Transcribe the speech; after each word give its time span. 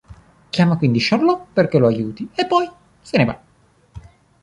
Chiama 0.49 0.77
quindi 0.77 0.97
Charlot 0.99 1.49
perché 1.53 1.77
lo 1.77 1.85
aiuti, 1.85 2.27
e 2.33 2.47
poi 2.47 2.67
se 3.01 3.17
ne 3.19 3.25
va. 3.25 3.39